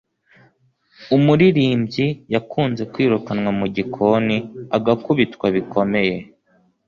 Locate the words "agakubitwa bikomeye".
4.77-6.15